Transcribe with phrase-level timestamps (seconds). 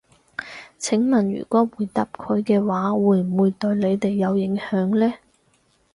[0.79, 5.13] 請問如果回答佢哋嘅話，會唔會對你哋有影響呢？